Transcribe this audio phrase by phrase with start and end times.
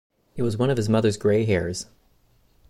[0.35, 1.85] It was one of his mother’s grey hairs.